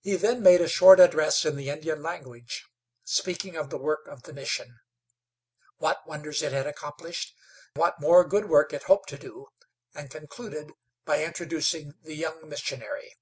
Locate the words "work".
3.78-4.06, 8.48-8.72